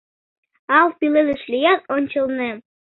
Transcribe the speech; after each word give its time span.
Ал 0.77 0.87
пеледыш 0.99 1.41
лият 1.51 1.81
ончылнем. 1.95 2.57